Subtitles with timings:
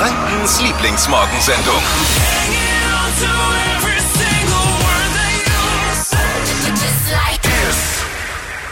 [0.00, 1.82] Frankens Lieblingsmorgensendung.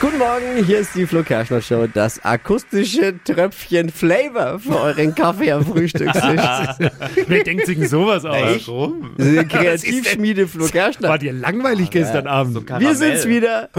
[0.00, 5.50] Guten Morgen, hier ist die Flo Kerschner Show, das akustische Tröpfchen Flavor für euren Kaffee
[5.50, 6.22] am Frühstückstisch.
[7.26, 8.68] Wer denkt sich denn sowas aus?
[8.68, 9.16] Warum?
[9.18, 11.08] Die Kreativschmiede Flo Kerschner.
[11.08, 12.70] War dir langweilig gestern Abend?
[12.78, 13.70] Wir sind's wieder.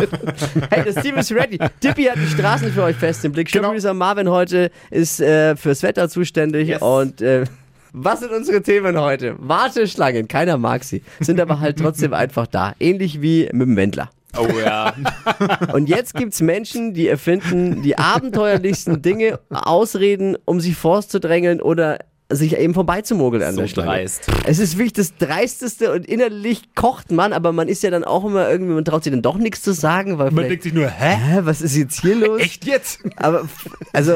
[0.70, 1.58] Hey, das Team ist ready.
[1.82, 3.50] Dippy hat die Straßen für euch fest im Blick.
[3.50, 3.70] Genau.
[3.70, 7.46] Showproducer Marvin heute ist äh, fürs Wetter zuständig und äh,
[7.94, 9.36] was sind unsere Themen heute?
[9.40, 12.74] Warteschlangen, keiner mag sie, sind aber halt trotzdem einfach da.
[12.80, 14.10] Ähnlich wie mit dem Wendler.
[14.38, 14.94] Oh ja.
[15.74, 22.00] Und jetzt gibt's Menschen, die erfinden die abenteuerlichsten Dinge, Ausreden, um sich vorzudrängeln oder
[22.32, 23.90] sich eben vorbeizumogeln an So der Schlange.
[23.90, 24.28] dreist.
[24.46, 28.24] Es ist wirklich das Dreisteste und innerlich kocht man, aber man ist ja dann auch
[28.24, 30.88] immer irgendwie, man traut sich dann doch nichts zu sagen, weil Man denkt sich nur,
[30.88, 31.16] hä?
[31.16, 32.40] hä, was ist jetzt hier los?
[32.42, 33.00] Echt jetzt?
[33.16, 33.48] Aber
[33.94, 34.14] also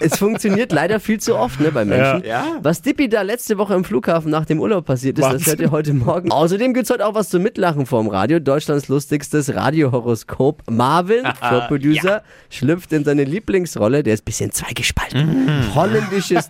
[0.00, 2.24] es funktioniert leider viel zu oft ne, bei Menschen.
[2.24, 2.44] Ja.
[2.44, 2.46] Ja.
[2.62, 5.46] Was Dippi da letzte Woche im Flughafen nach dem Urlaub passiert ist, das Wahnsinn.
[5.52, 6.32] hört ihr heute Morgen.
[6.32, 8.40] Außerdem gibt's heute auch was zum Mitlachen vorm Radio.
[8.40, 10.62] Deutschlands lustigstes Radiohoroskop.
[10.68, 14.02] Marvin, Show-Producer, schlüpft in seine Lieblingsrolle.
[14.02, 15.72] Der ist ein bisschen zweigespalten.
[15.74, 16.40] Holländische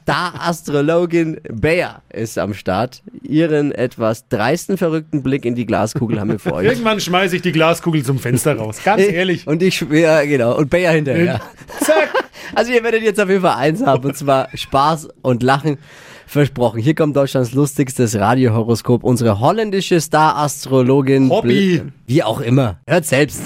[0.94, 3.02] Star-Astrologin Bea ist am Start.
[3.22, 6.66] Ihren etwas dreisten, verrückten Blick in die Glaskugel haben wir für euch.
[6.66, 8.78] Irgendwann schmeiße ich die Glaskugel zum Fenster raus.
[8.84, 9.46] Ganz ehrlich.
[9.46, 10.56] Und ich, ja, genau.
[10.56, 11.40] Und Bayer hinterher.
[11.80, 12.10] Zack.
[12.54, 15.78] Also ihr werdet jetzt auf jeden Fall eins haben, und zwar Spaß und Lachen.
[16.26, 16.80] Versprochen.
[16.80, 19.04] Hier kommt Deutschlands lustigstes Radiohoroskop.
[19.04, 21.28] Unsere holländische Star-Astrologin.
[21.30, 21.82] Hobby.
[21.82, 22.78] Bl- Wie auch immer.
[22.88, 23.42] Hört selbst.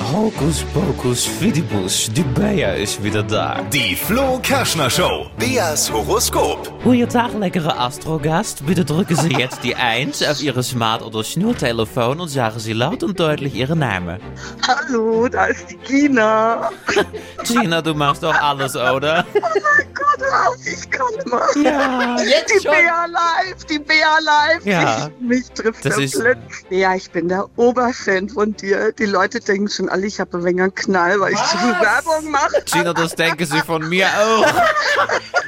[0.00, 3.62] Hokus pokus fidibus, die Bea ist wieder da.
[3.72, 5.26] Die Flo Kerschner Show.
[5.38, 6.70] Beas Horoskop.
[6.84, 8.64] Goeiedag, lekkere Astrogast.
[8.66, 13.02] Bitte drücken Sie jetzt die 1 auf Ihre Smart- oder Schnurtelefon und sagen Sie laut
[13.02, 14.20] und deutlich Ihre Namen.
[14.66, 16.70] Hallo, da ist die Gina.
[17.44, 19.24] Gina, du machst doch alles, oder?
[20.46, 21.46] Auf, ich kann mal.
[21.62, 22.16] Ja.
[22.22, 24.64] Jetzt Die Bea live, die Bea live.
[24.64, 25.08] Ja.
[25.08, 26.38] Ich, mich trifft Das der ist- Blitz.
[26.70, 28.92] Ja, ich bin der Oberfan von dir.
[28.92, 31.80] Die Leute denken schon alle, ich habe ein wenig einen Knall, weil ich zu viel
[31.80, 32.62] Werbung mache.
[32.64, 34.46] Gina, das denken Sie von mir auch.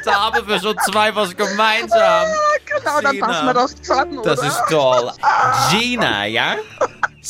[0.05, 2.27] Da haben wir schon zwei was gemeinsam.
[2.67, 3.27] Genau, dann Gina.
[3.27, 4.49] passen wir doch zusammen, Das oder?
[4.49, 5.13] ist toll.
[5.71, 6.57] Gina, ja?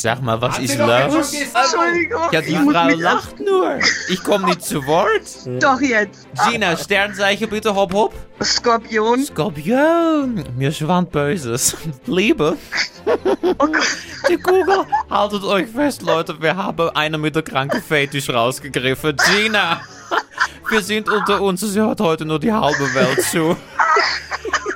[0.01, 1.33] Sag mal, was ist los?
[1.33, 2.21] Entschuldigung.
[2.31, 3.79] Ja, die Frau lacht nur.
[4.07, 5.09] Ich komme nicht zu Wort.
[5.61, 6.25] Doch jetzt.
[6.47, 8.13] Gina, Sternzeichen bitte, hopp, hopp.
[8.41, 9.25] Skorpion.
[9.25, 11.75] Skorpion, mir schwant Böses.
[12.05, 12.55] Liebe,
[13.57, 13.75] Oh Gott.
[14.29, 14.85] die Kugel.
[15.09, 19.17] Haltet euch fest, Leute, wir haben eine mit der kranken Fetisch rausgegriffen.
[19.17, 19.81] Gina,
[20.69, 23.57] wir sind unter uns, es hört heute nur die halbe Welt zu.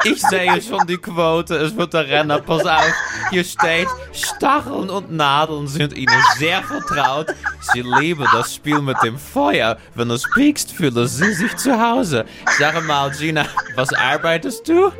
[0.03, 2.93] Ich sehe schon die Quote, es wird der Renner, pass auf.
[3.29, 7.27] Hier steht, Stacheln und Nadeln sind ihnen sehr vertraut.
[7.73, 9.77] Sie lieben das Spiel mit dem Feuer.
[9.95, 12.25] Wenn es piekst, fühlen sie sich zu Hause.
[12.57, 14.91] Sag mal, Gina, was arbeitest du?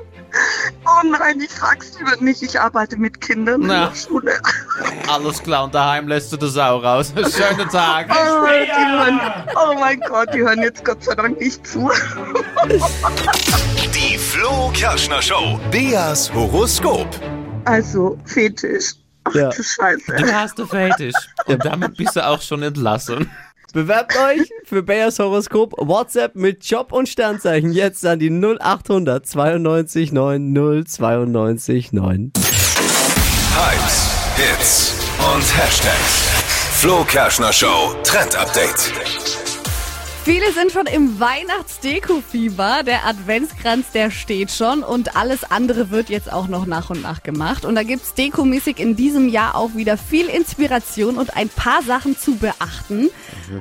[0.85, 2.41] Oh nein, ich frag's lieber nicht.
[2.41, 3.89] Ich arbeite mit Kindern in Na.
[3.89, 4.33] der Schule.
[5.07, 7.13] Alles klar, und daheim lässt du die Sau raus.
[7.15, 8.07] Schönen Tag.
[8.09, 9.21] Oh, hören,
[9.55, 11.87] oh mein Gott, die hören jetzt Gott sei Dank nicht zu.
[14.33, 15.59] Flo Kerschner Show.
[15.69, 17.05] Beas Horoskop.
[17.65, 18.93] Also, Fetisch.
[19.25, 19.49] Ach Ja.
[19.49, 20.11] du Scheiße.
[20.17, 21.13] Du hast den Fetisch.
[21.45, 23.29] Und damit bist du auch schon entlassen.
[23.73, 25.73] Bewerbt euch für Bayers Horoskop.
[25.77, 30.51] WhatsApp mit Job und Sternzeichen jetzt an die 0800 92 9
[30.87, 32.31] 092 9.
[33.55, 34.95] Hypes, Hits
[35.31, 36.23] und Hashtags.
[36.79, 38.91] Flo Kerschner Show Trend Update.
[40.25, 42.83] Viele sind schon im Weihnachtsdeko-Fieber.
[42.83, 47.23] Der Adventskranz, der steht schon und alles andere wird jetzt auch noch nach und nach
[47.23, 47.65] gemacht.
[47.65, 52.17] Und da gibt's dekomäßig in diesem Jahr auch wieder viel Inspiration und ein paar Sachen
[52.17, 53.09] zu beachten.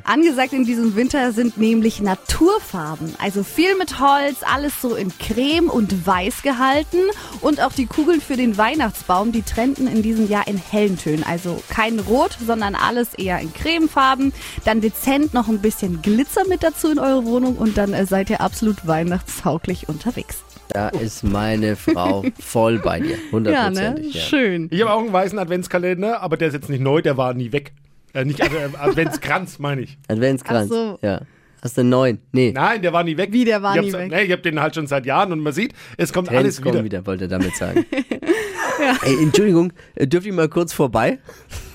[0.05, 3.17] Angesagt in diesem Winter sind nämlich Naturfarben.
[3.19, 6.99] Also viel mit Holz, alles so in Creme und Weiß gehalten.
[7.41, 11.25] Und auch die Kugeln für den Weihnachtsbaum, die trenden in diesem Jahr in hellen Tönen.
[11.25, 14.33] Also kein Rot, sondern alles eher in Cremefarben.
[14.65, 18.29] Dann dezent noch ein bisschen Glitzer mit dazu in eure Wohnung und dann äh, seid
[18.29, 20.45] ihr absolut weihnachtstauglich unterwegs.
[20.69, 23.17] Da ist meine Frau voll bei dir.
[23.17, 23.31] Ja, ne?
[23.33, 24.15] Hundertprozentig.
[24.15, 24.69] Ja, Schön.
[24.71, 27.53] Ich habe auch einen weißen Adventskalender, aber der ist jetzt nicht neu, der war nie
[27.53, 27.73] weg.
[28.13, 29.97] Äh, nicht also, äh, Adventskranz, meine ich.
[30.09, 30.71] Adventskranz.
[30.71, 30.99] Ach so.
[31.01, 31.23] Ja.
[31.63, 32.19] Hast du einen neuen?
[32.33, 32.51] Nee.
[32.53, 33.33] Nein, der war nie weg.
[33.33, 34.11] Wie, der war ich nie weg?
[34.11, 36.63] Nee, ich habe den halt schon seit Jahren und man sieht, es kommt alles Trends
[36.63, 36.85] kommen wieder.
[36.85, 37.87] wieder, wollte er damit sagen.
[39.05, 41.19] Ey, Entschuldigung, äh, dürft ihr mal kurz vorbei?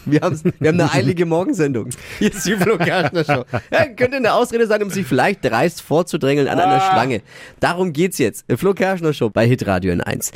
[0.06, 1.90] Wir, haben eine eilige Morgensendung.
[2.20, 3.44] Hier ist die Flo Kerschner Show.
[3.72, 7.22] Ja, könnte eine Ausrede sein, um sich vielleicht dreist vorzudrängeln an einer Schlange.
[7.60, 8.46] Darum geht's jetzt.
[8.58, 10.32] Flo Kerschner Show bei Hitradio in 1.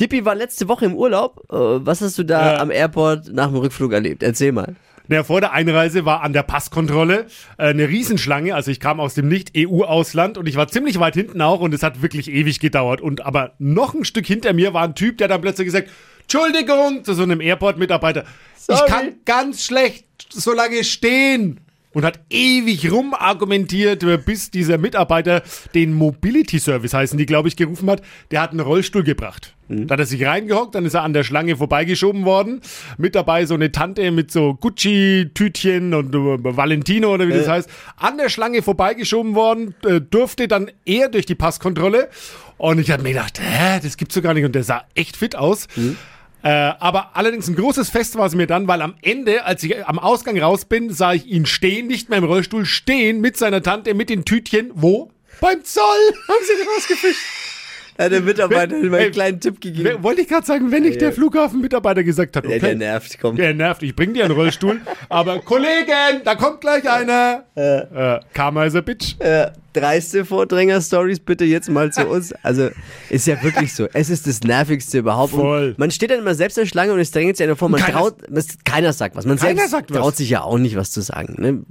[0.00, 1.44] Dippi war letzte Woche im Urlaub.
[1.52, 1.56] Äh,
[1.86, 2.60] Was hast du da Ja.
[2.60, 4.22] am Airport nach dem Rückflug erlebt?
[4.22, 4.74] Erzähl mal.
[5.08, 7.26] Naja, vor der Einreise war an der Passkontrolle
[7.58, 8.54] äh, eine Riesenschlange.
[8.54, 11.82] Also ich kam aus dem Nicht-EU-Ausland und ich war ziemlich weit hinten auch und es
[11.82, 13.00] hat wirklich ewig gedauert.
[13.00, 15.90] Und aber noch ein Stück hinter mir war ein Typ, der dann plötzlich gesagt,
[16.22, 18.24] Entschuldigung, zu so einem Airport-Mitarbeiter.
[18.68, 21.60] Ich kann ganz schlecht so lange stehen.
[21.94, 25.42] Und hat ewig rumargumentiert, bis dieser Mitarbeiter
[25.74, 29.54] den Mobility Service heißen, die glaube ich gerufen hat, der hat einen Rollstuhl gebracht.
[29.86, 32.60] Da hat er sich reingehockt, dann ist er an der Schlange vorbeigeschoben worden.
[32.98, 37.70] Mit dabei so eine Tante mit so Gucci-Tütchen und äh, Valentino oder wie das heißt.
[37.96, 42.10] An der Schlange vorbeigeschoben worden, äh, durfte dann er durch die Passkontrolle.
[42.58, 44.44] Und ich habe mir gedacht, hä, das gibt's doch gar nicht.
[44.44, 45.68] Und der sah echt fit aus.
[46.44, 46.48] Äh,
[46.80, 49.98] aber allerdings ein großes Fest war es mir dann, weil am Ende, als ich am
[49.98, 53.94] Ausgang raus bin, sah ich ihn stehen, nicht mehr im Rollstuhl, stehen mit seiner Tante,
[53.94, 54.70] mit den Tütchen.
[54.74, 55.10] Wo?
[55.40, 55.84] Beim Zoll
[56.28, 57.20] haben sie den rausgefischt.
[57.98, 59.84] Ja, der Mitarbeiter hat mir einen kleinen Tipp gegeben.
[59.84, 63.18] Wer- Wollte ich gerade sagen, wenn nicht der Flughafenmitarbeiter gesagt hat, Der, okay, der nervt,
[63.20, 63.36] komm.
[63.36, 64.80] der nervt, ich bring dir einen Rollstuhl,
[65.10, 67.44] aber Kollegen, da kommt gleich einer.
[67.54, 69.14] Äh, Karma is a bitch.
[69.20, 72.32] Äh, dreiste Vordränger-Stories bitte jetzt mal zu uns.
[72.42, 72.68] Also,
[73.10, 73.86] ist ja wirklich so.
[73.92, 75.32] Es ist das Nervigste überhaupt.
[75.32, 75.70] Voll.
[75.70, 77.68] Und man steht dann immer selbst in der Schlange und es drängt sich einer vor.
[77.68, 79.24] Man Keiner- traut, es- keiner sagt was.
[79.26, 79.98] Man Keiner sagt was.
[79.98, 81.34] traut sich ja auch nicht, was zu sagen.
[81.38, 81.62] Ne?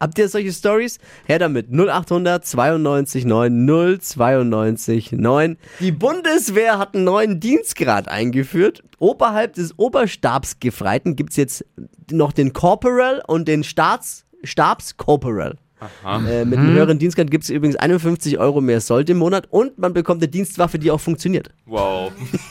[0.00, 0.98] Habt ihr solche Stories?
[1.26, 1.70] Her damit.
[1.70, 3.66] 0800 92 9
[4.00, 5.56] 092 9.
[5.80, 8.82] Die Bundeswehr hat einen neuen Dienstgrad eingeführt.
[8.98, 11.64] Oberhalb des Oberstabsgefreiten gibt's jetzt
[12.10, 15.56] noch den Corporal und den Staats, Stabscorporal.
[16.04, 19.78] Äh, mit einem höheren Dienstgrad gibt es übrigens 51 Euro mehr Sold im Monat und
[19.78, 21.50] man bekommt eine Dienstwaffe, die auch funktioniert.
[21.66, 22.12] Wow.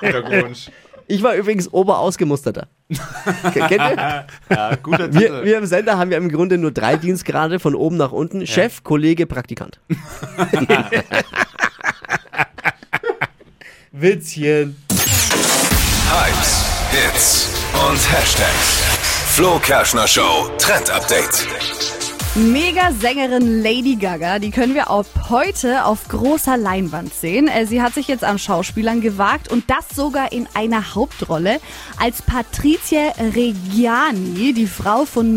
[0.00, 0.70] Glückwunsch.
[1.06, 2.66] Ich war übrigens Oberausgemusterter.
[3.52, 4.26] Kennt ihr?
[4.50, 5.44] Ja, guter Wir, Titel.
[5.44, 8.46] wir im Sender haben ja im Grunde nur drei Dienstgrade von oben nach unten.
[8.46, 9.80] Chef, Kollege, Praktikant.
[13.92, 14.76] Witzchen.
[16.10, 17.50] Hypes, Hits
[17.88, 18.82] und Hashtags.
[19.34, 21.46] Flo Kerschner Show Trend Update.
[22.36, 27.46] Mega-Sängerin Lady Gaga, die können wir ab heute auf großer Leinwand sehen.
[27.46, 31.60] Äh, Sie hat sich jetzt an Schauspielern gewagt und das sogar in einer Hauptrolle
[31.96, 35.32] als Patricia Reggiani, die Frau von.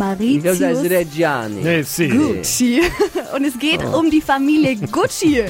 [1.61, 2.07] Nee, see.
[2.07, 2.81] Gucci.
[3.35, 5.45] Und es geht um die Familie Gucci.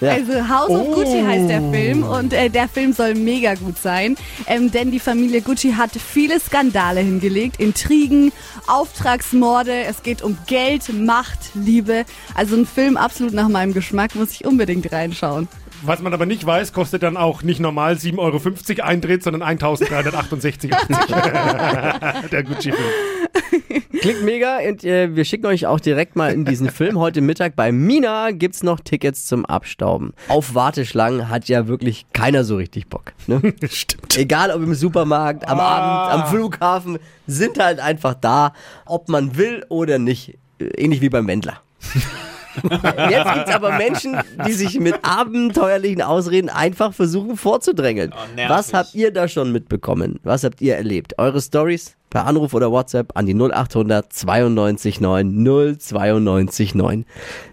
[0.00, 0.12] Ja.
[0.12, 4.16] Also House of Gucci heißt der Film und äh, der Film soll mega gut sein,
[4.46, 8.32] ähm, denn die Familie Gucci hat viele Skandale hingelegt, Intrigen,
[8.66, 12.04] Auftragsmorde, es geht um Geld, Macht, Liebe.
[12.34, 15.48] Also ein Film absolut nach meinem Geschmack, muss ich unbedingt reinschauen.
[15.82, 18.38] Was man aber nicht weiß, kostet dann auch nicht normal 7,50 Euro
[18.86, 22.28] Eintritt, sondern 1368,80.
[22.28, 23.19] der Gucci-Film.
[24.00, 26.98] Klingt mega und äh, wir schicken euch auch direkt mal in diesen Film.
[26.98, 30.12] Heute Mittag bei Mina gibt's noch Tickets zum Abstauben.
[30.28, 33.12] Auf Warteschlangen hat ja wirklich keiner so richtig Bock.
[33.26, 33.40] Ne?
[33.70, 34.16] Stimmt.
[34.16, 36.08] Egal ob im Supermarkt, am Ah.
[36.08, 38.52] Abend, am Flughafen, sind halt einfach da,
[38.86, 40.38] ob man will oder nicht.
[40.60, 41.60] Äh, Ähnlich wie beim Wendler.
[43.10, 44.16] Jetzt gibt's aber Menschen,
[44.46, 48.12] die sich mit abenteuerlichen Ausreden einfach versuchen vorzudrängeln.
[48.14, 48.48] Oh.
[48.48, 50.20] Was habt ihr da schon mitbekommen?
[50.22, 51.18] Was habt ihr erlebt?
[51.18, 57.06] Eure Stories per Anruf oder WhatsApp an die 0800 92 9 092 9.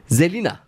[0.08, 0.60] Selina.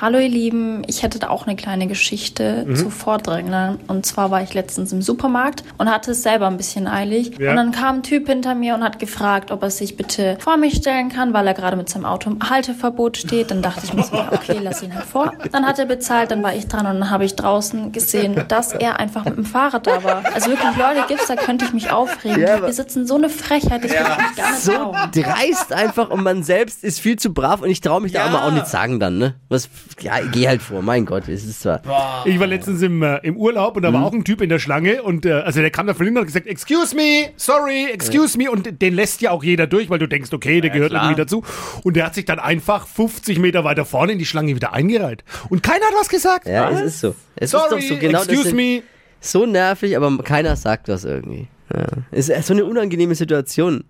[0.00, 2.76] Hallo ihr Lieben, ich hätte da auch eine kleine Geschichte Mhm.
[2.76, 3.78] zu Vordränglern.
[3.88, 7.32] Und zwar war ich letztens im Supermarkt und hatte es selber ein bisschen eilig.
[7.38, 7.50] Ja.
[7.50, 10.56] Und dann kam ein Typ hinter mir und hat gefragt, ob er sich bitte vor
[10.56, 13.50] mich stellen kann, weil er gerade mit seinem Auto im Halteverbot steht.
[13.50, 15.32] Dann dachte ich mir so, ja, okay, lass ihn halt vor.
[15.50, 18.72] Dann hat er bezahlt, dann war ich dran und dann habe ich draußen gesehen, dass
[18.72, 20.22] er einfach mit dem Fahrrad da war.
[20.32, 22.40] Also wirklich, Leute gibt's, da könnte ich mich aufregen.
[22.40, 24.00] Ja, Wir sitzen so eine Frechheit, ich nicht
[24.36, 25.10] gar nicht So glauben.
[25.12, 28.44] dreist einfach und man selbst ist viel zu brav und ich traue mich da aber
[28.44, 29.34] auch nicht sagen dann, ne?
[29.48, 29.68] Was,
[30.00, 31.80] ja, geh halt vor, mein Gott, es ist zwar.
[32.26, 34.58] Ich war letztens im, äh, im Urlaub und da war auch ein Typ in der
[34.58, 37.86] Schlange und äh, also der kam da von hinten und hat gesagt, excuse me, sorry,
[37.92, 40.90] excuse me und den lässt ja auch jeder durch, weil du denkst, okay, der gehört
[40.90, 41.04] klar.
[41.04, 41.44] irgendwie dazu
[41.82, 45.24] und der hat sich dann einfach 50 Meter weiter vorne in die Schlange wieder eingereiht
[45.48, 46.46] und keiner hat was gesagt.
[46.46, 47.14] Ja, es ist so.
[47.36, 48.82] Es Sorry, ist doch so genau das excuse sind- me.
[49.20, 51.48] So nervig, aber keiner sagt was irgendwie.
[51.74, 51.86] Ja.
[52.12, 53.82] Ist so eine unangenehme Situation.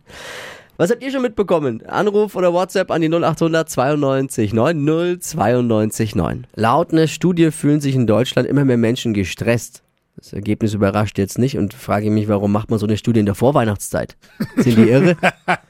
[0.80, 1.84] Was habt ihr schon mitbekommen?
[1.86, 6.46] Anruf oder WhatsApp an die 0800 92 9 092 9.
[6.54, 9.82] Laut einer Studie fühlen sich in Deutschland immer mehr Menschen gestresst.
[10.14, 13.26] Das Ergebnis überrascht jetzt nicht und frage mich, warum macht man so eine Studie in
[13.26, 14.16] der Vorweihnachtszeit?
[14.54, 15.16] Sind die irre?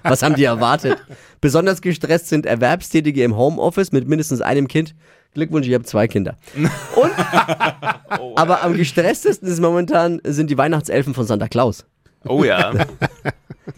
[0.02, 0.98] Was haben die erwartet?
[1.40, 4.94] Besonders gestresst sind Erwerbstätige im Homeoffice mit mindestens einem Kind.
[5.32, 6.36] Glückwunsch, ich habe zwei Kinder.
[6.54, 7.12] Und
[8.36, 11.86] aber am gestresstesten ist momentan sind die Weihnachtselfen von Santa Claus.
[12.26, 12.74] Oh ja.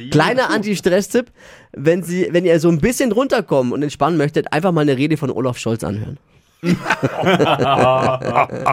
[0.04, 1.30] Die- Kleiner Anti-Stress-Tipp,
[1.73, 5.16] wenn Sie, wenn ihr so ein bisschen runterkommen und entspannen möchtet, einfach mal eine Rede
[5.16, 6.19] von Olaf Scholz anhören.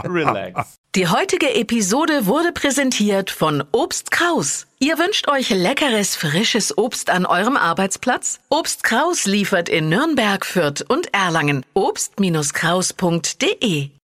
[0.05, 0.77] Relax.
[0.95, 4.67] Die heutige Episode wurde präsentiert von Obst Kraus.
[4.79, 8.39] Ihr wünscht euch leckeres, frisches Obst an eurem Arbeitsplatz?
[8.49, 11.63] Obst Kraus liefert in Nürnberg, Fürth und Erlangen.
[11.75, 13.89] Obst-Kraus.de